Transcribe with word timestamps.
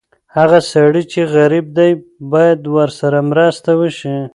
هغه 0.37 0.59
سړی 0.71 1.03
چې 1.11 1.21
غریب 1.35 1.65
دی، 1.77 1.91
باید 2.31 2.59
ورسره 2.75 3.19
مرسته 3.31 3.71
وشي. 3.79 4.15